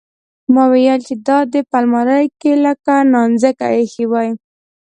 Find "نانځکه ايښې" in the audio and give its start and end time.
3.13-4.05